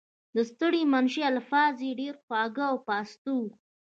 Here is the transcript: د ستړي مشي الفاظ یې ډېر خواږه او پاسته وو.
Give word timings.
د 0.35 0.37
ستړي 0.49 0.81
مشي 0.93 1.21
الفاظ 1.31 1.75
یې 1.85 1.91
ډېر 2.01 2.15
خواږه 2.23 2.65
او 2.71 2.77
پاسته 2.89 3.29
وو. 3.37 3.47